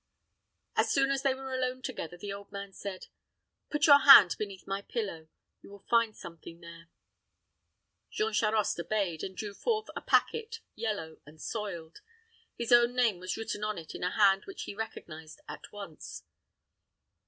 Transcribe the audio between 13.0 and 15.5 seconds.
was written on it in a hand which he recognized